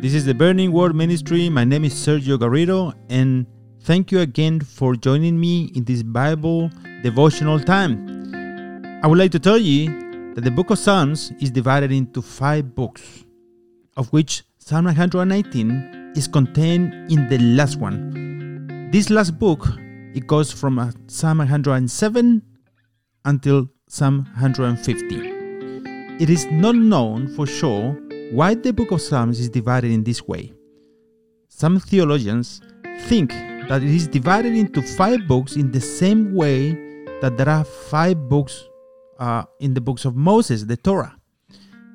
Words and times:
This 0.00 0.14
is 0.14 0.24
the 0.24 0.32
Burning 0.32 0.72
Word 0.72 0.96
Ministry. 0.96 1.50
My 1.50 1.62
name 1.62 1.84
is 1.84 1.92
Sergio 1.92 2.38
Garrido, 2.38 2.94
and 3.10 3.44
thank 3.82 4.10
you 4.10 4.20
again 4.20 4.58
for 4.58 4.96
joining 4.96 5.38
me 5.38 5.70
in 5.74 5.84
this 5.84 6.02
Bible 6.02 6.70
devotional 7.02 7.60
time. 7.60 8.32
I 9.04 9.06
would 9.06 9.18
like 9.18 9.30
to 9.32 9.38
tell 9.38 9.58
you 9.58 10.32
that 10.32 10.40
the 10.42 10.50
book 10.50 10.70
of 10.70 10.78
Psalms 10.78 11.32
is 11.38 11.50
divided 11.50 11.92
into 11.92 12.22
five 12.22 12.74
books, 12.74 13.26
of 13.98 14.10
which 14.10 14.42
Psalm 14.56 14.86
119 14.86 16.14
is 16.16 16.26
contained 16.26 17.12
in 17.12 17.28
the 17.28 17.36
last 17.38 17.76
one. 17.76 18.88
This 18.90 19.10
last 19.10 19.38
book 19.38 19.68
it 20.14 20.26
goes 20.26 20.50
from 20.50 20.78
uh, 20.78 20.92
Psalm 21.08 21.38
107 21.38 22.40
until 23.26 23.68
Psalm 23.86 24.24
150. 24.38 26.24
It 26.24 26.30
is 26.30 26.46
not 26.46 26.74
known 26.74 27.28
for 27.36 27.46
sure 27.46 28.00
why 28.30 28.54
the 28.54 28.72
book 28.72 28.92
of 28.92 29.00
Psalms 29.00 29.40
is 29.40 29.48
divided 29.48 29.90
in 29.90 30.04
this 30.04 30.26
way. 30.26 30.52
Some 31.48 31.80
theologians 31.80 32.60
think 33.00 33.30
that 33.68 33.82
it 33.82 33.90
is 33.90 34.06
divided 34.06 34.54
into 34.54 34.82
five 34.82 35.26
books 35.26 35.56
in 35.56 35.70
the 35.70 35.80
same 35.80 36.34
way 36.34 36.72
that 37.20 37.36
there 37.36 37.48
are 37.48 37.64
five 37.64 38.28
books 38.28 38.64
uh, 39.18 39.44
in 39.58 39.74
the 39.74 39.80
books 39.80 40.04
of 40.04 40.16
Moses, 40.16 40.64
the 40.64 40.76
Torah. 40.76 41.16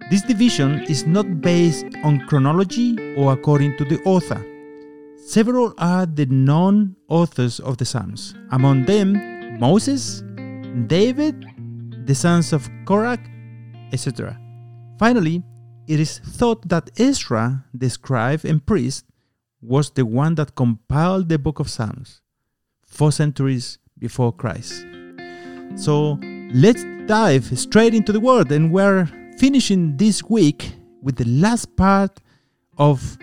This 0.09 0.21
division 0.21 0.84
is 0.84 1.08
not 1.08 1.41
based 1.41 1.85
on 2.03 2.25
chronology 2.27 3.16
or 3.16 3.33
according 3.33 3.77
to 3.77 3.86
the 3.86 4.02
author. 4.03 4.45
Several 5.17 5.73
are 5.80 6.05
the 6.05 6.27
known 6.27 6.95
authors 7.08 7.59
of 7.59 7.77
the 7.77 7.86
Psalms, 7.86 8.36
among 8.52 8.86
them 8.86 9.59
Moses, 9.59 10.22
David, 10.88 11.45
the 12.05 12.14
sons 12.14 12.53
of 12.53 12.70
Korah, 12.86 13.17
etc. 13.92 14.38
Finally, 14.99 15.42
it 15.88 16.00
is 16.00 16.19
thought 16.19 16.67
that 16.69 16.89
Ezra, 16.97 17.66
the 17.73 17.89
scribe 17.89 18.45
and 18.45 18.66
priest, 18.66 19.05
was 19.61 19.92
the 19.92 20.05
one 20.05 20.36
that 20.36 20.55
compiled 20.55 21.30
the 21.30 21.39
book 21.39 21.59
of 21.59 21.69
Psalms 21.69 22.22
four 22.86 23.11
centuries 23.11 23.77
before 24.00 24.31
Christ. 24.31 24.86
So 25.75 26.19
let's 26.53 26.83
dive 27.08 27.45
straight 27.58 27.94
into 27.94 28.11
the 28.11 28.19
word, 28.19 28.52
and 28.52 28.72
we're 28.72 29.08
finishing 29.38 29.97
this 29.97 30.23
week 30.23 30.73
with 31.02 31.17
the 31.17 31.25
last 31.25 31.75
part 31.75 32.20
of 32.77 33.17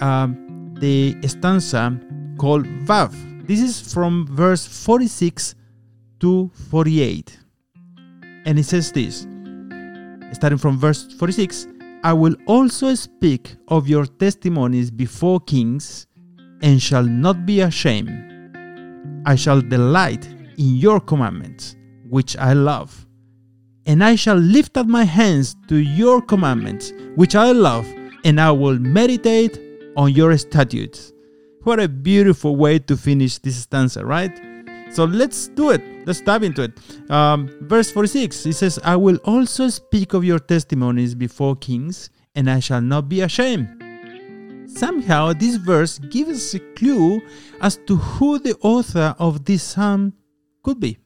um, 0.00 0.74
the 0.80 1.16
stanza 1.26 1.98
called 2.36 2.66
Vav. 2.84 3.12
This 3.46 3.60
is 3.60 3.92
from 3.92 4.26
verse 4.26 4.66
46 4.66 5.54
to 6.20 6.50
48. 6.70 7.38
And 8.44 8.58
it 8.58 8.64
says 8.64 8.90
this, 8.90 9.20
starting 10.32 10.58
from 10.58 10.78
verse 10.78 11.12
46 11.14 11.66
I 12.04 12.12
will 12.12 12.34
also 12.46 12.94
speak 12.94 13.54
of 13.68 13.88
your 13.88 14.06
testimonies 14.06 14.90
before 14.90 15.38
kings 15.40 16.08
and 16.60 16.82
shall 16.82 17.04
not 17.04 17.46
be 17.46 17.60
ashamed. 17.60 18.10
I 19.24 19.36
shall 19.36 19.60
delight 19.60 20.26
in 20.58 20.76
your 20.76 20.98
commandments, 20.98 21.76
which 22.08 22.36
I 22.36 22.54
love. 22.54 23.06
And 23.86 24.02
I 24.02 24.16
shall 24.16 24.36
lift 24.36 24.76
up 24.76 24.86
my 24.86 25.04
hands 25.04 25.54
to 25.68 25.76
your 25.76 26.20
commandments, 26.20 26.92
which 27.14 27.36
I 27.36 27.52
love, 27.52 27.86
and 28.24 28.40
I 28.40 28.50
will 28.50 28.78
meditate 28.78 29.60
on 29.96 30.12
your 30.12 30.36
statutes. 30.38 31.12
What 31.62 31.78
a 31.78 31.88
beautiful 31.88 32.56
way 32.56 32.80
to 32.80 32.96
finish 32.96 33.38
this 33.38 33.56
stanza, 33.56 34.04
right? 34.04 34.36
So 34.92 35.04
let's 35.04 35.48
do 35.48 35.70
it. 35.70 35.80
Let's 36.06 36.20
dive 36.20 36.42
into 36.42 36.62
it. 36.64 37.10
Um, 37.10 37.48
verse 37.62 37.90
46 37.90 38.46
it 38.46 38.52
says, 38.54 38.78
I 38.84 38.96
will 38.96 39.16
also 39.24 39.68
speak 39.68 40.12
of 40.12 40.24
your 40.24 40.38
testimonies 40.38 41.14
before 41.14 41.56
kings, 41.56 42.10
and 42.34 42.50
I 42.50 42.60
shall 42.60 42.82
not 42.82 43.08
be 43.08 43.22
ashamed. 43.22 43.68
Somehow, 44.66 45.32
this 45.32 45.56
verse 45.56 45.98
gives 45.98 46.30
us 46.30 46.54
a 46.54 46.60
clue 46.74 47.20
as 47.60 47.78
to 47.86 47.96
who 47.96 48.38
the 48.38 48.54
author 48.62 49.14
of 49.18 49.44
this 49.44 49.62
psalm 49.62 50.12
could 50.62 50.80
be. 50.80 50.98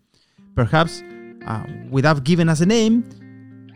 Perhaps 0.55 1.03
uh, 1.47 1.65
without 1.91 2.25
giving 2.25 2.49
us 2.49 2.61
a 2.61 2.67
name, 2.67 3.05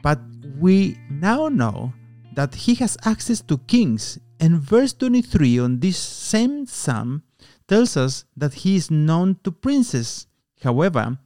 but 0.02 0.18
we 0.58 0.98
now 1.10 1.48
know 1.48 1.92
that 2.34 2.54
he 2.54 2.74
has 2.76 2.96
access 3.04 3.40
to 3.42 3.58
kings. 3.66 4.18
And 4.40 4.60
verse 4.60 4.92
23 4.92 5.58
on 5.58 5.80
this 5.80 5.98
same 5.98 6.66
psalm 6.66 7.22
tells 7.70 7.96
us 7.96 8.24
that 8.36 8.52
he 8.52 8.74
is 8.74 8.90
known 8.90 9.38
to 9.44 9.52
princes. 9.52 10.26
However, 10.60 11.16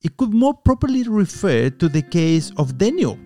it 0.00 0.16
could 0.16 0.32
more 0.32 0.54
properly 0.54 1.02
refer 1.02 1.70
to 1.70 1.88
the 1.88 2.02
case 2.02 2.52
of 2.56 2.78
Daniel 2.78 3.18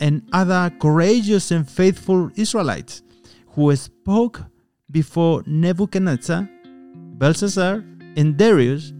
and 0.00 0.22
other 0.32 0.72
courageous 0.80 1.50
and 1.50 1.68
faithful 1.68 2.30
Israelites 2.34 3.02
who 3.48 3.76
spoke 3.76 4.40
before 4.90 5.42
Nebuchadnezzar, 5.46 6.48
Belshazzar, 7.20 7.84
and 8.16 8.38
Darius. 8.38 8.92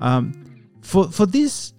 Um, 0.00 0.32
for, 0.80 1.12
for 1.12 1.26
this, 1.26 1.74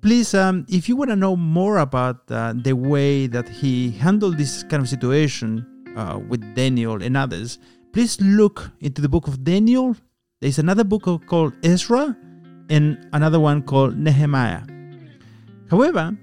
please, 0.00 0.32
um, 0.32 0.64
if 0.70 0.88
you 0.88 0.96
want 0.96 1.10
to 1.10 1.16
know 1.16 1.36
more 1.36 1.78
about 1.78 2.30
uh, 2.30 2.54
the 2.56 2.72
way 2.72 3.26
that 3.26 3.46
he 3.46 3.90
handled 3.90 4.38
this 4.38 4.62
kind 4.62 4.82
of 4.82 4.88
situation 4.88 5.66
uh, 5.96 6.18
with 6.18 6.40
Daniel 6.54 7.02
and 7.02 7.14
others, 7.14 7.58
please 7.98 8.20
look 8.20 8.70
into 8.80 9.02
the 9.02 9.08
book 9.08 9.26
of 9.26 9.42
Daniel. 9.42 9.96
There's 10.40 10.60
another 10.60 10.84
book 10.84 11.02
called 11.26 11.52
Ezra 11.64 12.16
and 12.70 12.96
another 13.12 13.40
one 13.40 13.60
called 13.60 13.98
Nehemiah. 13.98 14.62
However, 15.68 16.16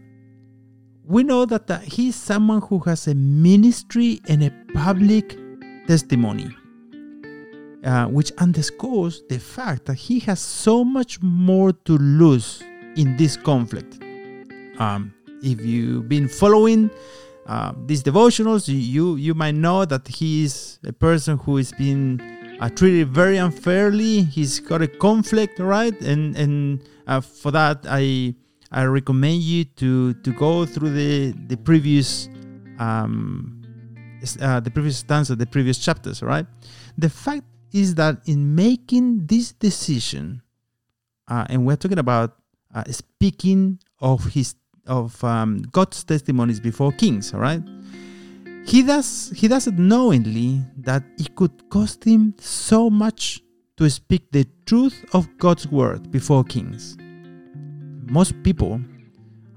we 1.03 1.23
know 1.23 1.43
that 1.43 1.69
uh, 1.69 1.79
he's 1.79 2.15
someone 2.15 2.61
who 2.61 2.79
has 2.85 3.09
a 3.09 3.13
ministry 3.13 4.21
and 4.29 4.41
a 4.41 4.51
public 4.73 5.37
testimony, 5.85 6.47
uh, 7.83 8.05
which 8.05 8.31
underscores 8.37 9.23
the 9.27 9.37
fact 9.37 9.83
that 9.87 9.95
he 9.95 10.19
has 10.19 10.39
so 10.39 10.85
much 10.85 11.21
more 11.21 11.73
to 11.73 11.97
lose 11.97 12.63
in 12.95 13.17
this 13.17 13.35
conflict. 13.35 14.01
Um, 14.79 15.13
if 15.43 15.59
you've 15.59 16.07
been 16.07 16.29
following 16.29 16.89
uh, 17.45 17.73
these 17.85 18.01
devotionals, 18.01 18.67
you 18.67 19.15
you 19.15 19.33
might 19.33 19.55
know 19.55 19.85
that 19.85 20.07
he 20.07 20.43
is 20.43 20.79
a 20.83 20.93
person 20.93 21.37
who 21.37 21.57
is 21.57 21.71
being 21.73 22.19
uh, 22.59 22.69
treated 22.69 23.09
very 23.09 23.37
unfairly. 23.37 24.23
He's 24.23 24.59
got 24.59 24.81
a 24.81 24.87
conflict, 24.87 25.59
right? 25.59 25.99
And 26.01 26.35
and 26.35 26.81
uh, 27.07 27.21
for 27.21 27.51
that, 27.51 27.85
I 27.87 28.33
I 28.71 28.85
recommend 28.85 29.41
you 29.43 29.65
to 29.77 30.13
to 30.13 30.31
go 30.33 30.65
through 30.65 30.91
the 30.91 31.33
the 31.47 31.57
previous 31.57 32.29
um, 32.79 33.61
uh, 34.41 34.59
the 34.59 34.71
previous 34.71 34.97
stanza, 34.97 35.35
the 35.35 35.45
previous 35.45 35.77
chapters, 35.77 36.23
right? 36.23 36.47
The 36.97 37.09
fact 37.09 37.45
is 37.71 37.95
that 37.95 38.21
in 38.25 38.55
making 38.55 39.27
this 39.27 39.51
decision, 39.51 40.41
uh, 41.27 41.45
and 41.49 41.65
we're 41.65 41.75
talking 41.75 41.99
about 41.99 42.37
uh, 42.73 42.83
speaking 42.89 43.79
of 43.99 44.33
his 44.33 44.55
of 44.87 45.21
um, 45.23 45.61
God's 45.71 46.03
testimonies 46.03 46.59
before 46.59 46.91
kings, 46.91 47.33
all 47.33 47.39
right? 47.39 47.61
He 48.65 48.81
does 48.81 49.31
he 49.35 49.47
does 49.47 49.67
it 49.67 49.77
knowingly 49.77 50.61
that 50.77 51.03
it 51.19 51.35
could 51.35 51.69
cost 51.69 52.03
him 52.03 52.33
so 52.39 52.89
much 52.89 53.41
to 53.77 53.89
speak 53.89 54.31
the 54.31 54.47
truth 54.65 55.05
of 55.13 55.27
God's 55.37 55.67
word 55.67 56.11
before 56.11 56.43
kings. 56.43 56.97
Most 58.07 58.41
people 58.43 58.81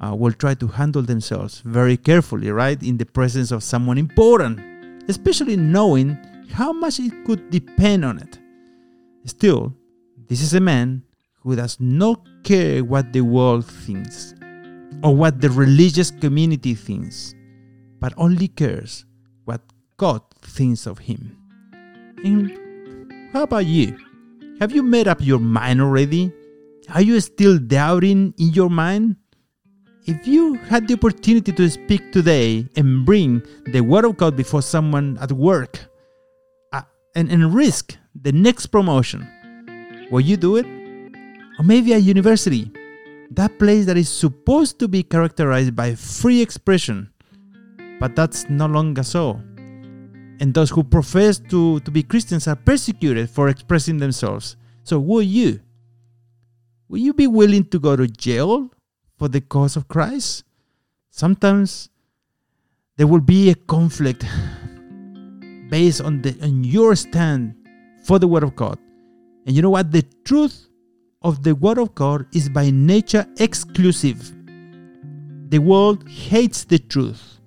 uh, 0.00 0.14
will 0.14 0.32
try 0.32 0.54
to 0.54 0.66
handle 0.66 1.02
themselves 1.02 1.60
very 1.64 1.96
carefully, 1.96 2.50
right, 2.50 2.82
in 2.82 2.98
the 2.98 3.06
presence 3.06 3.50
of 3.50 3.62
someone 3.62 3.96
important, 3.96 4.60
especially 5.08 5.56
knowing 5.56 6.18
how 6.52 6.72
much 6.72 7.00
it 7.00 7.12
could 7.24 7.50
depend 7.50 8.04
on 8.04 8.18
it. 8.18 8.38
Still, 9.24 9.74
this 10.28 10.42
is 10.42 10.54
a 10.54 10.60
man 10.60 11.02
who 11.40 11.56
does 11.56 11.78
not 11.80 12.26
care 12.42 12.84
what 12.84 13.12
the 13.12 13.20
world 13.20 13.64
thinks 13.64 14.34
or 15.02 15.14
what 15.14 15.40
the 15.40 15.50
religious 15.50 16.10
community 16.10 16.74
thinks, 16.74 17.34
but 18.00 18.12
only 18.16 18.48
cares 18.48 19.04
what 19.44 19.60
God 19.96 20.22
thinks 20.42 20.86
of 20.86 20.98
him. 20.98 21.36
And 22.24 23.30
how 23.32 23.42
about 23.44 23.66
you? 23.66 23.96
Have 24.60 24.72
you 24.72 24.82
made 24.82 25.06
up 25.06 25.18
your 25.20 25.38
mind 25.38 25.80
already? 25.80 26.32
Are 26.94 27.02
you 27.02 27.20
still 27.20 27.58
doubting 27.58 28.34
in 28.38 28.48
your 28.48 28.70
mind? 28.70 29.16
If 30.06 30.26
you 30.26 30.54
had 30.54 30.88
the 30.88 30.94
opportunity 30.94 31.52
to 31.52 31.68
speak 31.68 32.12
today 32.12 32.66
and 32.76 33.04
bring 33.04 33.42
the 33.66 33.82
Word 33.82 34.04
of 34.06 34.16
God 34.16 34.36
before 34.36 34.62
someone 34.62 35.18
at 35.20 35.30
work 35.30 35.78
uh, 36.72 36.82
and, 37.14 37.30
and 37.30 37.54
risk 37.54 37.96
the 38.14 38.32
next 38.32 38.66
promotion, 38.68 39.28
will 40.10 40.22
you 40.22 40.36
do 40.38 40.56
it? 40.56 40.66
Or 41.58 41.64
maybe 41.64 41.92
at 41.92 42.02
university, 42.02 42.72
that 43.32 43.58
place 43.58 43.86
that 43.86 43.96
is 43.96 44.08
supposed 44.08 44.78
to 44.78 44.88
be 44.88 45.02
characterized 45.02 45.74
by 45.76 45.94
free 45.94 46.40
expression, 46.40 47.10
but 48.00 48.16
that's 48.16 48.48
no 48.48 48.66
longer 48.66 49.02
so. 49.02 49.40
And 50.40 50.54
those 50.54 50.70
who 50.70 50.84
profess 50.84 51.38
to, 51.50 51.80
to 51.80 51.90
be 51.90 52.02
Christians 52.02 52.46
are 52.46 52.56
persecuted 52.56 53.28
for 53.28 53.48
expressing 53.48 53.98
themselves. 53.98 54.56
So, 54.84 54.98
will 55.00 55.22
you? 55.22 55.60
Will 56.88 56.98
you 56.98 57.12
be 57.12 57.26
willing 57.26 57.64
to 57.66 57.78
go 57.78 57.96
to 57.96 58.06
jail 58.06 58.70
for 59.18 59.28
the 59.28 59.40
cause 59.40 59.76
of 59.76 59.88
Christ? 59.88 60.44
Sometimes 61.10 61.90
there 62.96 63.06
will 63.06 63.20
be 63.20 63.50
a 63.50 63.54
conflict 63.54 64.24
based 65.68 66.00
on 66.00 66.22
the 66.22 66.38
on 66.42 66.64
your 66.64 66.96
stand 66.96 67.54
for 68.04 68.18
the 68.18 68.28
word 68.28 68.42
of 68.42 68.56
God. 68.56 68.78
And 69.44 69.54
you 69.54 69.62
know 69.62 69.70
what? 69.70 69.90
The 69.90 70.02
truth 70.24 70.67
of 71.22 71.42
the 71.42 71.54
word 71.54 71.78
of 71.78 71.94
God 71.94 72.26
is 72.34 72.48
by 72.48 72.70
nature 72.70 73.26
exclusive. 73.38 74.32
The 75.50 75.58
world 75.58 76.08
hates 76.08 76.64
the 76.64 76.78
truth, 76.78 77.40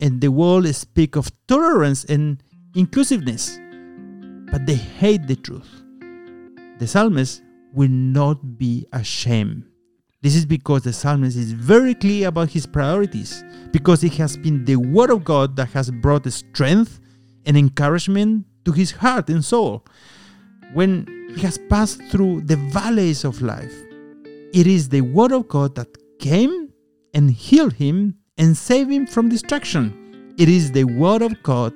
and 0.00 0.20
the 0.20 0.30
world 0.30 0.72
speaks 0.74 1.18
of 1.18 1.30
tolerance 1.48 2.04
and 2.04 2.42
inclusiveness, 2.76 3.58
but 4.50 4.66
they 4.66 4.74
hate 4.74 5.26
the 5.26 5.36
truth. 5.36 5.82
The 6.78 6.86
psalmist 6.86 7.42
will 7.72 7.90
not 7.90 8.58
be 8.58 8.86
ashamed. 8.92 9.64
This 10.20 10.36
is 10.36 10.46
because 10.46 10.82
the 10.82 10.92
psalmist 10.92 11.36
is 11.36 11.52
very 11.52 11.94
clear 11.94 12.28
about 12.28 12.50
his 12.50 12.66
priorities, 12.66 13.42
because 13.72 14.04
it 14.04 14.12
has 14.14 14.36
been 14.36 14.64
the 14.64 14.76
word 14.76 15.10
of 15.10 15.24
God 15.24 15.56
that 15.56 15.70
has 15.70 15.90
brought 15.90 16.30
strength 16.30 17.00
and 17.46 17.56
encouragement 17.56 18.46
to 18.64 18.70
his 18.70 18.92
heart 18.92 19.28
and 19.28 19.44
soul. 19.44 19.84
When 20.74 21.06
he 21.34 21.42
has 21.42 21.58
passed 21.58 22.02
through 22.04 22.42
the 22.42 22.56
valleys 22.56 23.24
of 23.24 23.42
life, 23.42 23.74
it 24.52 24.66
is 24.66 24.88
the 24.88 25.02
word 25.02 25.32
of 25.32 25.48
God 25.48 25.74
that 25.74 25.88
came 26.18 26.72
and 27.14 27.30
healed 27.30 27.74
him 27.74 28.16
and 28.38 28.56
saved 28.56 28.90
him 28.90 29.06
from 29.06 29.28
destruction. 29.28 30.34
It 30.38 30.48
is 30.48 30.72
the 30.72 30.84
word 30.84 31.22
of 31.22 31.42
God 31.42 31.74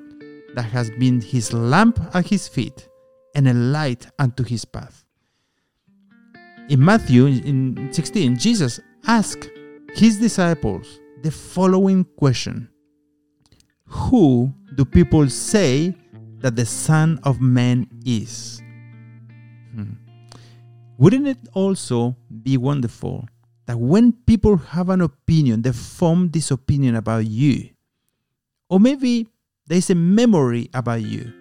that 0.54 0.64
has 0.64 0.90
been 0.90 1.20
his 1.20 1.52
lamp 1.52 1.98
at 2.14 2.26
his 2.26 2.48
feet 2.48 2.88
and 3.34 3.46
a 3.48 3.54
light 3.54 4.06
unto 4.19 4.43
his 4.43 4.64
path. 4.64 5.04
In 6.69 6.84
Matthew 6.84 7.26
in 7.26 7.92
16, 7.92 8.38
Jesus 8.38 8.81
asked 9.06 9.50
his 9.94 10.19
disciples 10.19 11.00
the 11.22 11.31
following 11.31 12.04
question 12.16 12.69
Who 13.84 14.52
do 14.75 14.84
people 14.84 15.28
say 15.28 15.94
that 16.38 16.56
the 16.56 16.66
Son 16.66 17.20
of 17.22 17.40
Man 17.40 17.87
is? 18.04 18.62
Wouldn't 20.98 21.26
it 21.28 21.38
also 21.52 22.16
be 22.43 22.56
wonderful 22.56 23.28
that 23.66 23.78
when 23.78 24.12
people 24.12 24.56
have 24.56 24.88
an 24.88 25.02
opinion, 25.02 25.62
they 25.62 25.72
form 25.72 26.31
this 26.31 26.50
opinion 26.50 26.96
about 26.96 27.26
you? 27.26 27.70
Or 28.70 28.81
maybe 28.81 29.28
there's 29.66 29.90
a 29.90 29.94
memory 29.94 30.70
about 30.72 31.02
you 31.02 31.32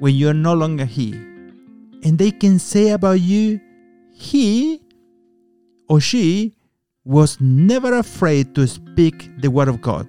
when 0.00 0.14
you're 0.14 0.34
no 0.34 0.54
longer 0.54 0.84
here, 0.84 1.14
and 2.02 2.18
they 2.18 2.30
can 2.30 2.58
say 2.58 2.90
about 2.90 3.20
you, 3.20 3.60
he 4.12 4.82
or 5.88 6.00
she 6.00 6.54
was 7.04 7.40
never 7.40 7.94
afraid 7.94 8.54
to 8.54 8.66
speak 8.66 9.30
the 9.40 9.50
word 9.50 9.68
of 9.68 9.80
God, 9.80 10.06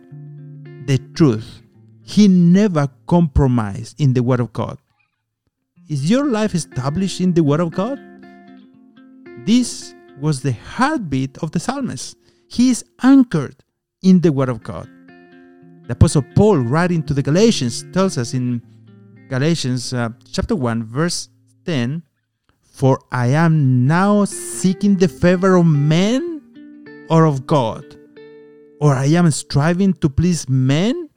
the 0.86 0.98
truth. 1.14 1.62
He 2.04 2.28
never 2.28 2.90
compromised 3.08 4.02
in 4.02 4.14
the 4.14 4.24
word 4.24 4.42
of 4.42 4.52
God. 4.52 4.78
Is 5.88 6.10
your 6.10 6.26
life 6.26 6.56
established 6.56 7.22
in 7.22 7.34
the 7.34 7.44
word 7.44 7.62
of 7.62 7.72
God? 7.72 8.00
This 9.45 9.95
was 10.19 10.42
the 10.42 10.54
heartbeat 10.54 11.38
of 11.39 11.51
the 11.51 11.60
psalmist. 11.60 12.18
He 12.48 12.69
is 12.69 12.83
anchored 13.01 13.63
in 14.01 14.22
the 14.22 14.31
word 14.31 14.50
of 14.50 14.63
God. 14.63 14.89
The 15.88 15.94
apostle 15.94 16.24
Paul 16.36 16.57
writing 16.57 17.04
to 17.04 17.13
the 17.13 17.24
Galatians 17.24 17.86
tells 17.92 18.18
us 18.18 18.33
in 18.33 18.62
Galatians 19.30 19.94
uh, 19.94 20.10
chapter 20.31 20.56
1 20.56 20.83
verse 20.83 21.30
10 21.66 22.04
for 22.72 23.00
I 23.12 23.28
am 23.28 23.86
now 23.86 24.25
seeking 24.25 24.95
the 24.95 25.07
favor 25.07 25.56
of 25.56 25.66
men 25.68 27.06
or 27.10 27.25
of 27.25 27.45
God, 27.45 27.86
or 28.80 28.95
I 28.95 29.06
am 29.07 29.30
striving 29.30 29.94
to 29.95 30.10
please 30.10 30.50
men. 30.50 31.10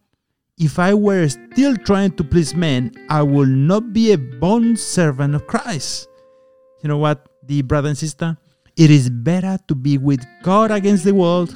If 0.58 0.78
I 0.78 0.92
were 0.94 1.28
still 1.28 1.76
trying 1.76 2.16
to 2.16 2.24
please 2.24 2.54
men, 2.54 2.92
I 3.08 3.22
would 3.22 3.48
not 3.48 3.92
be 3.92 4.12
a 4.12 4.18
bond 4.18 4.78
servant 4.78 5.34
of 5.34 5.46
Christ. 5.46 6.08
You 6.82 6.88
know 6.88 6.98
what, 6.98 7.28
the 7.46 7.62
brother 7.62 7.88
and 7.88 7.98
sister? 7.98 8.36
It 8.76 8.90
is 8.90 9.08
better 9.08 9.58
to 9.68 9.74
be 9.74 9.98
with 9.98 10.24
God 10.42 10.70
against 10.70 11.04
the 11.04 11.14
world 11.14 11.50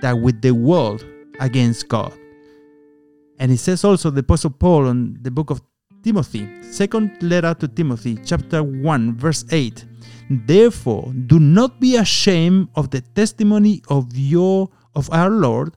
than 0.00 0.22
with 0.22 0.42
the 0.42 0.52
world 0.52 1.04
against 1.40 1.88
God. 1.88 2.12
And 3.38 3.52
it 3.52 3.58
says 3.58 3.84
also 3.84 4.10
the 4.10 4.20
Apostle 4.20 4.50
Paul 4.50 4.88
in 4.88 5.18
the 5.22 5.30
book 5.30 5.50
of 5.50 5.60
Timothy, 6.02 6.48
second 6.62 7.22
letter 7.22 7.54
to 7.54 7.68
Timothy, 7.68 8.18
chapter 8.24 8.62
1, 8.62 9.16
verse 9.16 9.44
8. 9.50 9.84
Therefore, 10.30 11.12
do 11.26 11.38
not 11.38 11.80
be 11.80 11.96
ashamed 11.96 12.68
of 12.74 12.90
the 12.90 13.00
testimony 13.00 13.82
of 13.88 14.06
your 14.14 14.68
of 14.94 15.10
our 15.12 15.30
Lord 15.30 15.76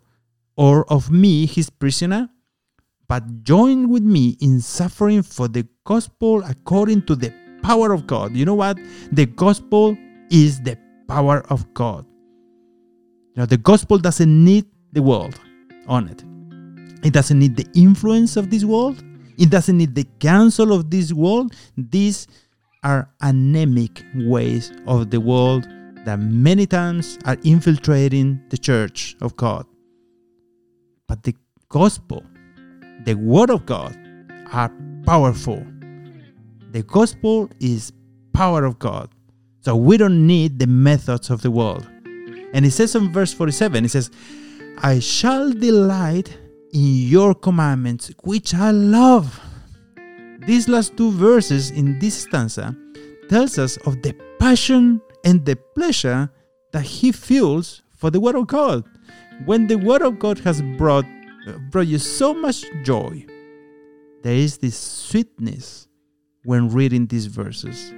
or 0.55 0.91
of 0.91 1.11
me, 1.11 1.45
his 1.45 1.69
prisoner, 1.69 2.29
but 3.07 3.43
join 3.43 3.89
with 3.89 4.03
me 4.03 4.37
in 4.39 4.61
suffering 4.61 5.23
for 5.23 5.47
the 5.47 5.67
gospel 5.83 6.43
according 6.43 7.01
to 7.03 7.15
the 7.15 7.33
power 7.61 7.91
of 7.91 8.07
God. 8.07 8.35
You 8.35 8.45
know 8.45 8.55
what? 8.55 8.77
The 9.11 9.25
gospel 9.25 9.97
is 10.29 10.61
the 10.61 10.77
power 11.07 11.43
of 11.49 11.71
God. 11.73 12.05
You 13.35 13.41
know, 13.41 13.45
the 13.45 13.57
gospel 13.57 13.97
doesn't 13.97 14.45
need 14.45 14.65
the 14.93 15.01
world 15.01 15.39
on 15.87 16.07
it. 16.07 16.23
It 17.05 17.13
doesn't 17.13 17.39
need 17.39 17.55
the 17.55 17.67
influence 17.73 18.35
of 18.37 18.49
this 18.49 18.63
world. 18.63 19.03
It 19.37 19.49
doesn't 19.49 19.77
need 19.77 19.95
the 19.95 20.05
counsel 20.19 20.73
of 20.73 20.89
this 20.89 21.13
world. 21.13 21.53
These 21.77 22.27
are 22.83 23.09
anemic 23.21 24.03
ways 24.15 24.71
of 24.87 25.09
the 25.09 25.21
world 25.21 25.67
that 26.05 26.19
many 26.19 26.65
times 26.65 27.17
are 27.25 27.37
infiltrating 27.43 28.41
the 28.49 28.57
church 28.57 29.15
of 29.21 29.35
God. 29.35 29.65
But 31.07 31.23
the 31.23 31.35
gospel, 31.69 32.23
the 33.05 33.15
word 33.15 33.49
of 33.49 33.65
God, 33.65 33.97
are 34.51 34.71
powerful. 35.05 35.65
The 36.71 36.83
gospel 36.83 37.49
is 37.59 37.91
power 38.33 38.63
of 38.63 38.79
God. 38.79 39.09
So 39.61 39.75
we 39.75 39.97
don't 39.97 40.25
need 40.25 40.59
the 40.59 40.67
methods 40.67 41.29
of 41.29 41.41
the 41.41 41.51
world. 41.51 41.87
And 42.53 42.65
it 42.65 42.71
says 42.71 42.95
in 42.95 43.11
verse 43.11 43.33
47, 43.33 43.85
it 43.85 43.89
says, 43.89 44.11
I 44.77 44.99
shall 44.99 45.51
delight 45.51 46.37
in 46.71 47.07
your 47.07 47.33
commandments, 47.33 48.11
which 48.23 48.53
I 48.53 48.71
love. 48.71 49.39
These 50.45 50.69
last 50.69 50.95
two 50.95 51.11
verses 51.11 51.71
in 51.71 51.99
this 51.99 52.21
stanza 52.21 52.75
tells 53.29 53.57
us 53.57 53.77
of 53.85 54.01
the 54.01 54.13
passion 54.39 55.01
and 55.25 55.45
the 55.45 55.57
pleasure 55.75 56.31
that 56.71 56.83
he 56.83 57.11
feels 57.11 57.81
for 57.97 58.09
the 58.09 58.19
word 58.19 58.35
of 58.35 58.47
God. 58.47 58.85
When 59.45 59.67
the 59.67 59.77
word 59.77 60.01
of 60.01 60.17
God 60.19 60.39
has 60.39 60.61
brought 60.77 61.05
brought 61.71 61.87
you 61.87 61.97
so 61.97 62.33
much 62.33 62.63
joy, 62.83 63.25
there 64.23 64.35
is 64.35 64.57
this 64.57 64.77
sweetness 64.77 65.88
when 66.43 66.69
reading 66.69 67.07
these 67.07 67.25
verses. 67.25 67.93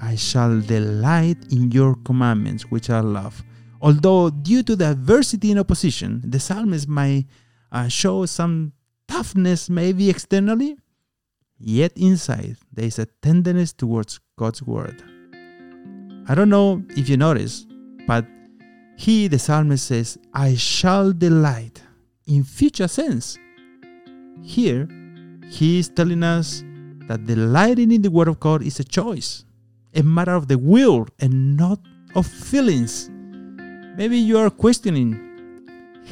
I 0.00 0.14
shall 0.14 0.60
delight 0.60 1.38
in 1.50 1.70
your 1.70 1.94
commandments, 2.04 2.64
which 2.64 2.90
I 2.90 3.00
love. 3.00 3.42
Although, 3.80 4.30
due 4.30 4.62
to 4.64 4.76
the 4.76 4.90
adversity 4.90 5.50
and 5.50 5.60
opposition, 5.60 6.22
the 6.24 6.40
psalmist 6.40 6.88
might 6.88 7.26
uh, 7.72 7.88
show 7.88 8.26
some 8.26 8.72
toughness 9.08 9.70
maybe 9.70 10.10
externally, 10.10 10.76
yet 11.58 11.92
inside 11.96 12.56
there 12.72 12.86
is 12.86 12.98
a 12.98 13.06
tenderness 13.22 13.72
towards 13.72 14.20
God's 14.38 14.62
word. 14.62 15.02
I 16.28 16.34
don't 16.34 16.48
know 16.48 16.82
if 16.90 17.08
you 17.08 17.16
notice, 17.16 17.66
but 18.06 18.26
he, 18.96 19.28
the 19.28 19.38
psalmist, 19.38 19.86
says, 19.86 20.18
I 20.34 20.54
shall 20.54 21.12
delight 21.12 21.82
in 22.26 22.42
future 22.42 22.88
sense. 22.88 23.38
Here, 24.42 24.88
he 25.48 25.78
is 25.78 25.88
telling 25.88 26.22
us 26.22 26.64
that 27.08 27.26
delighting 27.26 27.92
in 27.92 28.02
the 28.02 28.10
word 28.10 28.28
of 28.28 28.40
God 28.40 28.62
is 28.62 28.80
a 28.80 28.84
choice, 28.84 29.44
a 29.94 30.02
matter 30.02 30.34
of 30.34 30.48
the 30.48 30.58
will 30.58 31.06
and 31.20 31.56
not 31.56 31.78
of 32.14 32.26
feelings. 32.26 33.10
Maybe 33.96 34.18
you 34.18 34.38
are 34.38 34.50
questioning 34.50 35.22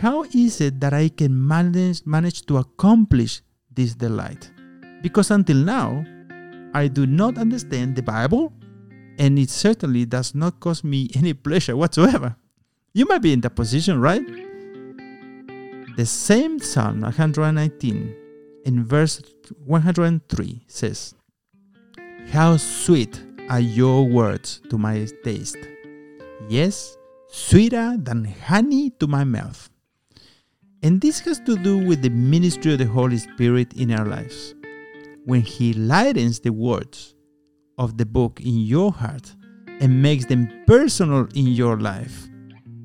how 0.01 0.25
is 0.25 0.61
it 0.61 0.81
that 0.81 0.93
I 0.93 1.09
can 1.09 1.47
manage, 1.47 2.05
manage 2.05 2.47
to 2.47 2.59
accomplish 2.59 3.43
this 3.73 3.95
delight? 3.95 4.51
Because 5.03 5.31
until 5.31 5.57
now, 5.57 6.05
I 6.75 6.89
do 6.89 7.07
not 7.07 7.39
understand 7.39 7.95
the 7.95 8.03
Bible, 8.03 8.53
and 9.19 9.39
it 9.39 9.51
certainly 9.51 10.05
does 10.07 10.35
not 10.35 10.59
cause 10.59 10.83
me 10.83 11.11
any 11.15 11.35
pleasure 11.35 11.77
whatsoever. 11.77 12.37
You 12.93 13.07
might 13.07 13.23
be 13.23 13.33
in 13.33 13.41
that 13.43 13.55
position, 13.55 14.01
right? 14.01 14.27
The 15.97 16.07
same 16.07 16.59
Psalm 16.59 17.03
119 17.03 18.24
in 18.65 18.85
verse 18.85 19.23
103 19.65 20.65
says, 20.67 21.15
How 22.29 22.57
sweet 22.57 23.23
are 23.49 23.61
your 23.61 24.09
words 24.09 24.63
to 24.71 24.79
my 24.79 25.07
taste! 25.23 25.59
Yes, 26.49 26.97
sweeter 27.29 27.97
than 27.99 28.25
honey 28.25 28.91
to 29.01 29.07
my 29.07 29.25
mouth. 29.25 29.71
And 30.83 31.01
this 31.01 31.21
has 31.21 31.41
to 31.41 31.57
do 31.57 31.79
with 31.79 32.03
the 32.03 32.11
ministry 32.11 32.73
of 32.73 32.79
the 32.79 32.87
Holy 32.87 33.19
Spirit 33.19 33.73
in 33.75 33.91
our 33.91 34.07
lives. 34.07 34.55
When 35.25 35.41
He 35.41 35.73
lightens 35.73 36.41
the 36.41 36.53
words 36.53 37.15
of 37.79 37.97
the 37.97 38.07
book 38.07 38.41
in 38.41 38.59
your 38.59 38.93
heart 38.93 39.35
and 39.81 40.03
makes 40.03 40.27
them 40.27 40.49
personal 40.67 41.27
in 41.35 41.47
your 41.49 41.79
life, 41.79 42.29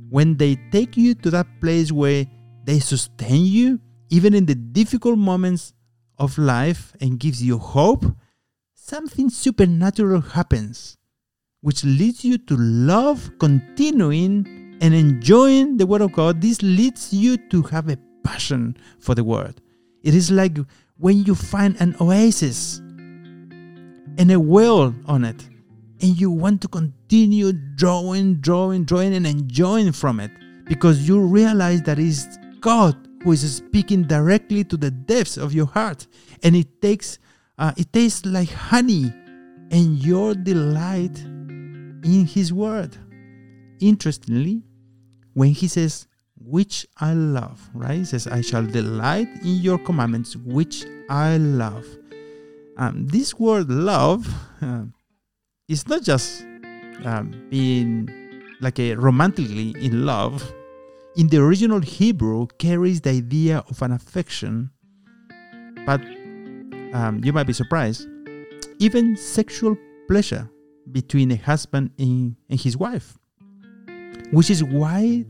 when 0.09 0.38
they 0.38 0.55
take 0.71 0.98
you 0.98 1.13
to 1.15 1.29
that 1.29 1.48
place 1.62 1.91
where 1.91 2.25
they 2.63 2.79
sustain 2.79 3.45
you, 3.45 3.79
even 4.10 4.34
in 4.34 4.46
the 4.46 4.56
difficult 4.56 5.18
moments 5.18 5.74
of 6.18 6.38
life 6.38 6.94
and 7.00 7.20
gives 7.20 7.42
you 7.42 7.58
hope, 7.58 8.06
something 8.74 9.30
supernatural 9.30 10.22
happens, 10.22 10.98
which 11.62 11.84
leads 11.84 12.25
you 12.25 12.38
to 12.38 12.56
love 12.58 13.32
continuing 13.39 14.78
and 14.82 14.94
enjoying 14.94 15.78
the 15.78 15.86
Word 15.86 16.01
of 16.01 16.12
God. 16.12 16.42
This 16.42 16.62
leads 16.62 17.13
you 17.13 17.38
to 17.50 17.62
have 17.63 17.89
a 17.89 17.98
passion 18.24 18.75
for 19.00 19.16
the 19.16 19.24
Word. 19.24 19.62
It 20.04 20.16
is 20.16 20.32
like 20.32 20.58
when 20.98 21.24
you 21.24 21.36
find 21.36 21.80
an 21.80 21.96
oasis 22.01 22.80
and 24.18 24.32
a 24.32 24.39
well 24.39 24.94
on 25.06 25.24
it, 25.24 25.48
and 26.01 26.20
you 26.20 26.32
want 26.32 26.62
to 26.62 26.68
continue 26.68 27.51
drawing, 27.75 28.36
drawing, 28.36 28.86
drawing, 28.86 29.13
and 29.13 29.28
enjoying 29.28 29.92
from 29.92 30.20
it 30.20 30.32
because 30.66 31.08
you 31.08 31.20
realize 31.20 31.82
that 31.84 32.00
it's 32.00 32.38
God 32.62 33.09
who 33.23 33.31
is 33.31 33.55
speaking 33.55 34.03
directly 34.03 34.63
to 34.63 34.77
the 34.77 34.91
depths 34.91 35.38
of 35.38 35.53
your 35.53 35.65
heart, 35.65 36.07
and 36.43 36.55
it 36.55 36.81
takes, 36.81 37.19
uh, 37.57 37.73
it 37.77 37.91
tastes 37.91 38.25
like 38.25 38.49
honey, 38.49 39.13
and 39.71 40.03
your 40.03 40.33
delight 40.33 41.19
in 41.19 42.25
His 42.25 42.53
Word. 42.53 42.97
Interestingly, 43.79 44.63
when 45.33 45.49
He 45.49 45.67
says, 45.67 46.07
"Which 46.38 46.88
I 46.97 47.13
love," 47.13 47.69
right? 47.73 47.99
He 47.99 48.05
says, 48.05 48.27
"I 48.27 48.41
shall 48.41 48.65
delight 48.65 49.29
in 49.41 49.57
your 49.57 49.77
commandments, 49.77 50.35
which 50.35 50.85
I 51.09 51.38
love." 51.38 51.85
Um, 52.77 53.07
this 53.07 53.38
word 53.38 53.69
"love" 53.69 54.25
uh, 54.61 54.85
is 55.67 55.88
not 55.88 56.01
just 56.01 56.43
um, 57.03 57.47
being 57.49 58.09
like 58.61 58.79
a 58.79 58.95
romantically 58.95 59.75
in 59.83 60.05
love 60.05 60.53
in 61.16 61.28
the 61.28 61.38
original 61.38 61.80
Hebrew 61.80 62.48
carries 62.58 63.01
the 63.01 63.12
idea 63.12 63.63
of 63.70 63.82
an 63.82 63.92
affection, 63.92 64.70
but 65.86 66.01
um, 66.94 67.22
you 67.24 67.34
might 67.34 67.48
be 67.48 67.54
surprised, 67.54 68.08
even 68.80 69.18
sexual 69.18 69.75
pleasure 70.08 70.50
between 70.92 71.32
a 71.32 71.36
husband 71.36 71.92
and, 71.98 72.36
his 72.50 72.78
wife, 72.78 73.18
which 74.32 74.50
is 74.50 74.63
why 74.63 75.25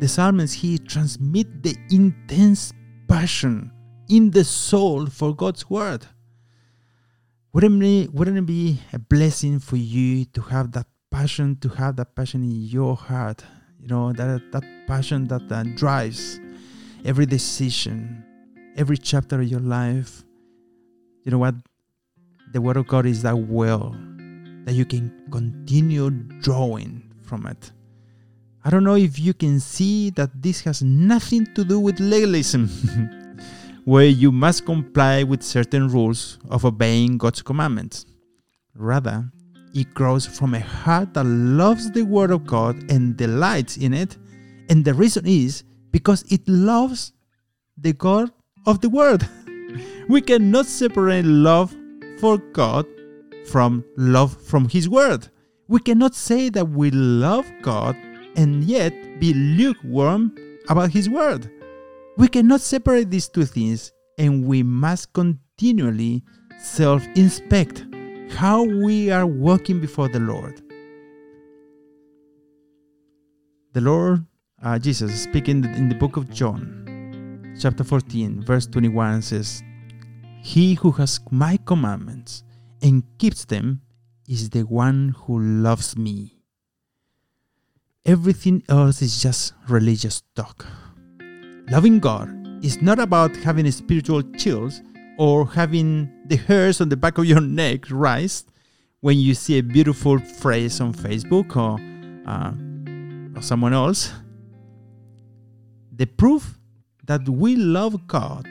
the 0.00 0.08
psalmist 0.08 0.54
he 0.54 0.78
transmit 0.78 1.62
the 1.62 1.76
intense 1.90 2.72
passion 3.08 3.70
in 4.08 4.30
the 4.30 4.44
soul 4.44 5.06
for 5.06 5.34
God's 5.34 5.68
word. 5.68 6.06
Wouldn't 7.52 7.82
it, 7.82 8.12
wouldn't 8.12 8.38
it 8.38 8.46
be 8.46 8.80
a 8.92 8.98
blessing 8.98 9.60
for 9.60 9.76
you 9.76 10.24
to 10.26 10.40
have 10.42 10.72
that 10.72 10.86
passion, 11.10 11.56
to 11.60 11.68
have 11.68 11.96
that 11.96 12.14
passion 12.14 12.42
in 12.42 12.62
your 12.62 12.96
heart 12.96 13.44
you 13.84 13.88
know 13.88 14.12
that 14.12 14.40
that 14.50 14.64
passion 14.88 15.28
that 15.28 15.46
uh, 15.52 15.62
drives 15.76 16.40
every 17.04 17.26
decision 17.26 18.24
every 18.76 18.96
chapter 18.98 19.40
of 19.40 19.46
your 19.46 19.60
life 19.60 20.24
you 21.24 21.30
know 21.30 21.38
what? 21.38 21.54
The 22.52 22.60
word 22.60 22.76
of 22.76 22.86
god 22.86 23.06
is 23.06 23.22
that 23.22 23.36
well 23.36 23.96
that 24.66 24.74
you 24.74 24.84
can 24.84 25.10
continue 25.32 26.10
drawing 26.10 27.02
from 27.22 27.46
it. 27.46 27.72
I 28.62 28.70
don't 28.70 28.84
know 28.84 28.96
if 28.96 29.18
you 29.18 29.34
can 29.34 29.58
see 29.58 30.10
that 30.10 30.30
this 30.42 30.60
has 30.62 30.82
nothing 30.82 31.46
to 31.54 31.64
do 31.64 31.80
with 31.80 31.98
legalism 32.00 32.68
where 33.84 34.06
you 34.06 34.32
must 34.32 34.64
comply 34.66 35.22
with 35.22 35.42
certain 35.42 35.88
rules 35.88 36.38
of 36.50 36.64
obeying 36.64 37.18
god's 37.18 37.42
commandments. 37.42 38.04
Rather 38.74 39.30
it 39.74 39.92
grows 39.92 40.24
from 40.24 40.54
a 40.54 40.60
heart 40.60 41.14
that 41.14 41.24
loves 41.24 41.90
the 41.90 42.02
Word 42.02 42.30
of 42.30 42.46
God 42.46 42.90
and 42.90 43.16
delights 43.16 43.76
in 43.76 43.92
it. 43.92 44.16
And 44.70 44.84
the 44.84 44.94
reason 44.94 45.26
is 45.26 45.64
because 45.90 46.24
it 46.30 46.46
loves 46.48 47.12
the 47.76 47.92
God 47.92 48.30
of 48.66 48.80
the 48.80 48.88
Word. 48.88 49.28
we 50.08 50.20
cannot 50.20 50.66
separate 50.66 51.24
love 51.24 51.74
for 52.20 52.38
God 52.38 52.86
from 53.48 53.84
love 53.96 54.40
from 54.42 54.68
His 54.68 54.88
Word. 54.88 55.28
We 55.66 55.80
cannot 55.80 56.14
say 56.14 56.50
that 56.50 56.68
we 56.68 56.90
love 56.92 57.50
God 57.62 57.96
and 58.36 58.62
yet 58.64 58.92
be 59.18 59.34
lukewarm 59.34 60.34
about 60.68 60.92
His 60.92 61.10
Word. 61.10 61.50
We 62.16 62.28
cannot 62.28 62.60
separate 62.60 63.10
these 63.10 63.28
two 63.28 63.44
things, 63.44 63.92
and 64.18 64.46
we 64.46 64.62
must 64.62 65.12
continually 65.12 66.22
self 66.60 67.04
inspect 67.16 67.86
how 68.30 68.64
we 68.64 69.10
are 69.10 69.26
walking 69.26 69.80
before 69.80 70.08
the 70.08 70.20
Lord. 70.20 70.60
The 73.72 73.80
Lord 73.80 74.24
uh, 74.62 74.78
Jesus 74.78 75.22
speaking 75.22 75.64
in 75.64 75.88
the 75.88 75.94
book 75.94 76.16
of 76.16 76.30
John, 76.32 77.54
chapter 77.60 77.84
14, 77.84 78.42
verse 78.42 78.66
21 78.66 79.22
says, 79.22 79.62
He 80.42 80.74
who 80.74 80.92
has 80.92 81.20
my 81.30 81.58
commandments 81.66 82.44
and 82.82 83.02
keeps 83.18 83.44
them 83.44 83.82
is 84.28 84.50
the 84.50 84.62
one 84.62 85.14
who 85.18 85.40
loves 85.40 85.96
me. 85.96 86.40
Everything 88.06 88.62
else 88.68 89.02
is 89.02 89.22
just 89.22 89.54
religious 89.68 90.22
talk. 90.34 90.66
Loving 91.70 91.98
God 91.98 92.28
is 92.64 92.80
not 92.80 92.98
about 92.98 93.34
having 93.36 93.70
spiritual 93.70 94.22
chills 94.34 94.82
or 95.18 95.46
having 95.46 96.10
the 96.26 96.36
hairs 96.36 96.80
on 96.80 96.88
the 96.88 96.96
back 96.96 97.18
of 97.18 97.24
your 97.24 97.40
neck 97.40 97.90
rise 97.90 98.44
when 99.00 99.18
you 99.18 99.34
see 99.34 99.58
a 99.58 99.62
beautiful 99.62 100.18
phrase 100.18 100.80
on 100.80 100.92
Facebook 100.94 101.56
or, 101.56 101.78
uh, 102.26 103.38
or 103.38 103.42
someone 103.42 103.72
else. 103.72 104.12
The 105.92 106.06
proof 106.06 106.58
that 107.04 107.28
we 107.28 107.56
love 107.56 108.06
God 108.06 108.48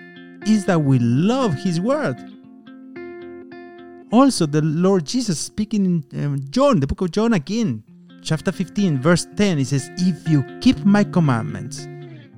is 0.47 0.65
that 0.65 0.79
we 0.79 0.99
love 0.99 1.53
His 1.53 1.81
Word. 1.81 2.17
Also, 4.11 4.45
the 4.45 4.61
Lord 4.61 5.05
Jesus 5.05 5.39
speaking 5.39 6.05
in 6.11 6.23
um, 6.23 6.39
John, 6.51 6.79
the 6.79 6.85
book 6.85 7.01
of 7.01 7.11
John 7.11 7.33
again, 7.33 7.83
chapter 8.21 8.51
15, 8.51 9.01
verse 9.01 9.25
10, 9.35 9.57
he 9.57 9.63
says, 9.63 9.89
If 9.97 10.29
you 10.29 10.45
keep 10.61 10.85
my 10.85 11.03
commandments, 11.03 11.87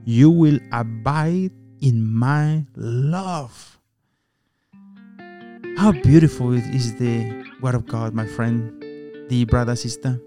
you 0.05 0.29
will 0.29 0.59
abide 0.71 1.51
in 1.81 2.01
my 2.01 2.65
love. 2.75 3.74
How 5.77 5.91
beautiful 5.91 6.53
is 6.53 6.95
the 6.95 7.45
Word 7.61 7.75
of 7.75 7.85
God, 7.85 8.13
my 8.13 8.25
friend, 8.25 8.81
the 9.29 9.45
brother, 9.45 9.75
sister. 9.75 10.19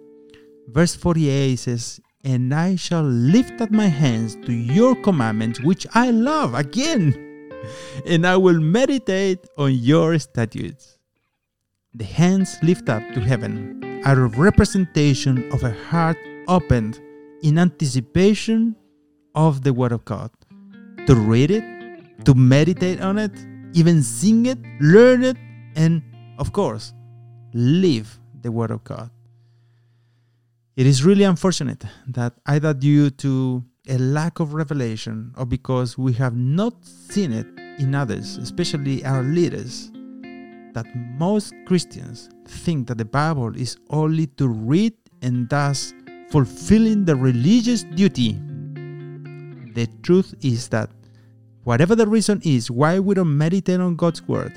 Verse 0.68 0.94
48 0.94 1.56
says, 1.56 2.00
And 2.24 2.54
I 2.54 2.76
shall 2.76 3.02
lift 3.04 3.60
up 3.60 3.70
my 3.70 3.86
hands 3.86 4.36
to 4.46 4.52
your 4.52 4.94
commandments, 4.96 5.60
which 5.60 5.86
I 5.94 6.10
love, 6.10 6.54
again, 6.54 7.14
and 8.06 8.26
I 8.26 8.36
will 8.36 8.60
meditate 8.60 9.46
on 9.56 9.74
your 9.74 10.18
statutes. 10.18 10.98
The 11.94 12.04
hands 12.04 12.56
lift 12.62 12.88
up 12.88 13.02
to 13.14 13.20
heaven 13.20 14.02
are 14.04 14.24
a 14.24 14.28
representation 14.28 15.50
of 15.52 15.64
a 15.64 15.72
heart 15.90 16.18
opened 16.46 17.00
in 17.42 17.58
anticipation 17.58 18.76
of 19.34 19.62
the 19.62 19.72
Word 19.72 19.92
of 19.92 20.04
God. 20.04 20.30
To 21.06 21.14
read 21.14 21.50
it, 21.50 21.64
to 22.24 22.34
meditate 22.34 23.00
on 23.00 23.18
it, 23.18 23.32
even 23.74 24.02
sing 24.02 24.46
it, 24.46 24.58
learn 24.80 25.24
it, 25.24 25.36
and 25.76 26.02
of 26.38 26.52
course, 26.52 26.92
live 27.52 28.18
the 28.42 28.50
Word 28.52 28.70
of 28.70 28.84
God. 28.84 29.10
It 30.76 30.86
is 30.86 31.04
really 31.04 31.24
unfortunate 31.24 31.84
that 32.06 32.34
either 32.46 32.72
due 32.72 33.10
to 33.10 33.64
a 33.88 33.98
lack 33.98 34.38
of 34.38 34.54
revelation 34.54 35.32
or 35.36 35.46
because 35.46 35.98
we 35.98 36.12
have 36.12 36.36
not 36.36 36.84
seen 36.84 37.32
it 37.32 37.46
in 37.78 37.94
others, 37.94 38.36
especially 38.36 39.04
our 39.04 39.22
leaders, 39.22 39.90
that 40.74 40.86
most 40.94 41.54
Christians 41.66 42.28
think 42.46 42.86
that 42.88 42.98
the 42.98 43.04
Bible 43.04 43.56
is 43.56 43.76
only 43.90 44.26
to 44.38 44.48
read 44.48 44.94
and 45.22 45.48
thus 45.48 45.94
fulfilling 46.30 47.04
the 47.04 47.16
religious 47.16 47.82
duty. 47.84 48.38
The 49.74 49.88
truth 50.02 50.34
is 50.42 50.68
that 50.68 50.90
Whatever 51.64 51.94
the 51.94 52.06
reason 52.06 52.40
is 52.44 52.70
why 52.70 52.98
we 52.98 53.14
don't 53.14 53.36
meditate 53.36 53.80
on 53.80 53.96
God's 53.96 54.22
Word, 54.22 54.52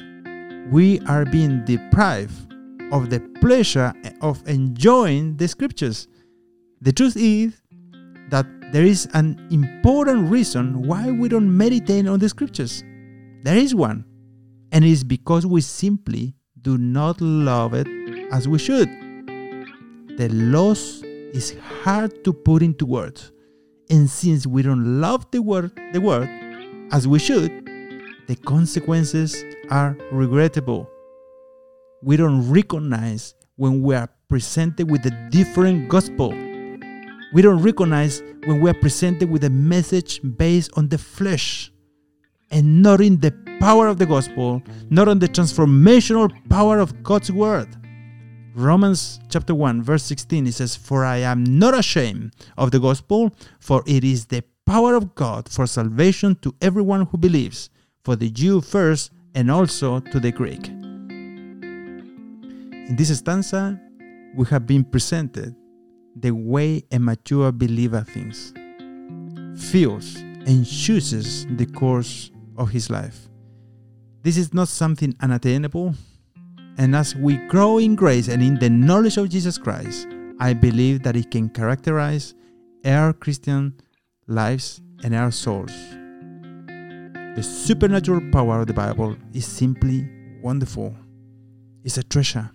we 0.71 0.99
are 1.01 1.25
being 1.25 1.65
deprived 1.65 2.53
of 2.91 3.09
the 3.09 3.19
pleasure 3.41 3.93
of 4.21 4.41
enjoying 4.47 5.35
the 5.37 5.47
Scriptures. 5.47 6.07
The 6.81 6.91
truth 6.91 7.17
is 7.17 7.61
that 8.29 8.45
there 8.71 8.85
is 8.85 9.09
an 9.13 9.47
important 9.51 10.29
reason 10.29 10.83
why 10.83 11.11
we 11.11 11.27
don't 11.27 11.55
meditate 11.55 12.07
on 12.07 12.19
the 12.19 12.29
Scriptures. 12.29 12.83
There 13.43 13.57
is 13.57 13.75
one, 13.75 14.05
and 14.71 14.85
it 14.85 14.91
is 14.91 15.03
because 15.03 15.45
we 15.45 15.61
simply 15.61 16.35
do 16.61 16.77
not 16.77 17.19
love 17.19 17.73
it 17.73 17.87
as 18.31 18.47
we 18.47 18.59
should. 18.59 18.87
The 20.17 20.29
loss 20.31 21.01
is 21.33 21.55
hard 21.81 22.23
to 22.23 22.31
put 22.31 22.61
into 22.61 22.85
words, 22.85 23.31
and 23.89 24.09
since 24.09 24.45
we 24.45 24.61
don't 24.61 25.01
love 25.01 25.29
the 25.31 25.41
word, 25.41 25.71
the 25.91 25.99
word, 25.99 26.29
as 26.91 27.07
we 27.07 27.19
should, 27.19 27.49
the 28.27 28.35
consequences 28.35 29.43
are 29.69 29.97
regrettable. 30.11 30.89
We 32.03 32.17
don't 32.17 32.51
recognize 32.51 33.33
when 33.55 33.81
we 33.81 33.95
are 33.95 34.09
presented 34.27 34.89
with 34.89 35.05
a 35.05 35.29
different 35.29 35.89
gospel. 35.89 36.29
We 37.33 37.41
don't 37.41 37.61
recognize 37.61 38.21
when 38.45 38.59
we 38.59 38.69
are 38.69 38.73
presented 38.73 39.29
with 39.29 39.43
a 39.43 39.49
message 39.49 40.19
based 40.37 40.71
on 40.75 40.89
the 40.89 40.97
flesh 40.97 41.71
and 42.49 42.81
not 42.81 42.99
in 42.99 43.19
the 43.19 43.31
power 43.59 43.87
of 43.87 43.97
the 43.97 44.05
gospel, 44.05 44.61
not 44.89 45.07
on 45.07 45.19
the 45.19 45.27
transformational 45.27 46.29
power 46.49 46.79
of 46.79 47.03
God's 47.03 47.31
word. 47.31 47.69
Romans 48.53 49.21
chapter 49.29 49.55
1 49.55 49.81
verse 49.81 50.03
16 50.03 50.45
it 50.45 50.53
says 50.53 50.75
for 50.75 51.05
I 51.05 51.17
am 51.17 51.45
not 51.45 51.73
ashamed 51.73 52.33
of 52.57 52.71
the 52.71 52.81
gospel 52.81 53.33
for 53.61 53.81
it 53.85 54.03
is 54.03 54.25
the 54.25 54.43
power 54.65 54.95
of 54.95 55.15
God 55.15 55.49
for 55.49 55.67
salvation 55.67 56.35
to 56.41 56.53
everyone 56.61 57.05
who 57.05 57.17
believes 57.17 57.69
for 58.03 58.15
the 58.15 58.29
Jew 58.29 58.61
first 58.61 59.11
and 59.35 59.51
also 59.51 59.99
to 59.99 60.19
the 60.19 60.31
Greek. 60.31 60.67
In 62.87 62.95
this 62.97 63.17
stanza 63.17 63.79
we 64.35 64.45
have 64.45 64.65
been 64.65 64.83
presented 64.83 65.55
the 66.15 66.31
way 66.31 66.83
a 66.91 66.99
mature 66.99 67.51
believer 67.51 68.01
thinks, 68.01 68.53
feels, 69.69 70.15
and 70.45 70.65
chooses 70.65 71.45
the 71.57 71.65
course 71.65 72.31
of 72.57 72.69
his 72.69 72.89
life. 72.89 73.29
This 74.23 74.37
is 74.37 74.53
not 74.53 74.67
something 74.67 75.15
unattainable, 75.21 75.95
and 76.77 76.95
as 76.95 77.15
we 77.15 77.37
grow 77.47 77.77
in 77.77 77.95
grace 77.95 78.27
and 78.27 78.41
in 78.41 78.59
the 78.59 78.69
knowledge 78.69 79.17
of 79.17 79.29
Jesus 79.29 79.57
Christ, 79.57 80.07
I 80.39 80.53
believe 80.53 81.03
that 81.03 81.15
it 81.15 81.31
can 81.31 81.49
characterize 81.49 82.33
our 82.85 83.13
Christian 83.13 83.75
lives 84.27 84.81
and 85.03 85.15
our 85.15 85.31
souls. 85.31 85.71
The 87.35 87.41
supernatural 87.43 88.21
power 88.31 88.61
of 88.61 88.67
the 88.67 88.73
Bible 88.73 89.15
is 89.33 89.45
simply 89.45 90.07
wonderful. 90.41 90.95
It's 91.83 91.97
a 91.97 92.03
treasure. 92.03 92.51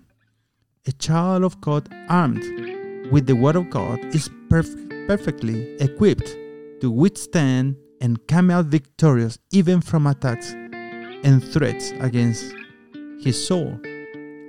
A 0.87 0.93
child 0.93 1.45
of 1.45 1.61
God 1.61 1.89
armed 2.09 2.43
with 3.11 3.27
the 3.27 3.35
Word 3.35 3.57
of 3.57 3.71
God 3.71 3.99
is 4.15 4.29
perf- 4.49 5.07
perfectly 5.07 5.75
equipped 5.81 6.37
to 6.81 6.91
withstand 6.91 7.77
and 8.01 8.25
come 8.27 8.51
out 8.51 8.67
victorious 8.67 9.39
even 9.51 9.81
from 9.81 10.07
attacks 10.07 10.53
and 10.53 11.43
threats 11.43 11.93
against 12.01 12.55
his 13.21 13.47
soul. 13.47 13.81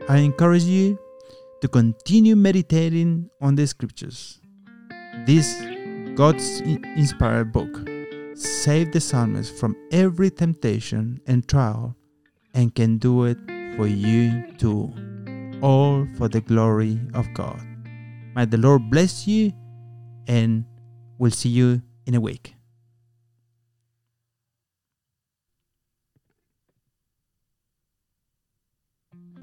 I 0.09 0.17
encourage 0.17 0.63
you 0.63 0.99
to 1.61 1.67
continue 1.67 2.35
meditating 2.35 3.29
on 3.41 3.55
the 3.55 3.65
scriptures. 3.65 4.39
This 5.25 5.59
God's 6.17 6.61
inspired 6.61 7.53
book 7.53 7.69
saved 8.33 8.93
the 8.93 8.99
psalmist 8.99 9.53
from 9.53 9.77
every 9.91 10.31
temptation 10.31 11.21
and 11.27 11.47
trial 11.47 11.95
and 12.55 12.73
can 12.73 12.97
do 12.97 13.25
it 13.25 13.37
for 13.77 13.85
you 13.85 14.43
too, 14.57 14.91
all 15.61 16.07
for 16.17 16.27
the 16.27 16.41
glory 16.41 16.99
of 17.13 17.31
God. 17.35 17.61
May 18.35 18.45
the 18.45 18.57
Lord 18.57 18.89
bless 18.89 19.27
you 19.27 19.53
and 20.27 20.65
we'll 21.19 21.29
see 21.29 21.49
you 21.49 21.83
in 22.07 22.15
a 22.15 22.19
week. 22.19 22.56